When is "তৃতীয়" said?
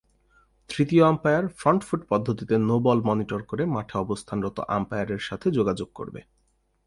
0.69-1.03